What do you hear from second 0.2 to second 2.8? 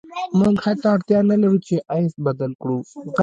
موږ حتی اړتیا نلرو چې ایس بدل کړو